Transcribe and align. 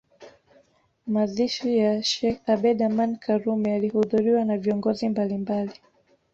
Mazishi 1.13 1.69
ya 1.81 1.91
Sheikh 2.09 2.39
Abeid 2.53 2.77
Amani 2.87 3.17
Karume 3.23 3.69
yalihudhuriwa 3.71 4.45
na 4.45 4.57
viongozi 4.57 5.09
mbalimbali 5.09 5.73